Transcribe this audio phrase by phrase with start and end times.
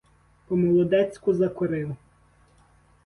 [0.47, 1.95] По-молодецьку закурив: